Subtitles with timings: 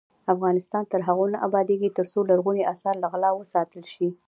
[0.33, 4.07] افغانستان تر هغو نه ابادیږي، ترڅو لرغوني اثار له غلا وساتل شي.